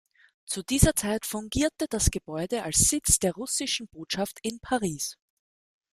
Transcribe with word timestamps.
Zu 0.47 0.63
dieser 0.63 0.95
Zeit 0.95 1.27
fungierte 1.27 1.85
das 1.87 2.09
Gebäude 2.09 2.63
als 2.63 2.89
Sitz 2.89 3.19
der 3.19 3.33
Russischen 3.35 3.87
Botschaft 3.89 4.39
in 4.41 4.59
Paris. 4.59 5.15